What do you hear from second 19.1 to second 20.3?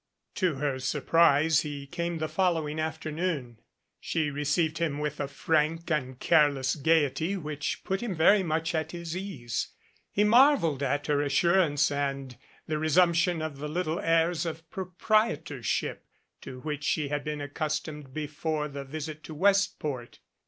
to Westport.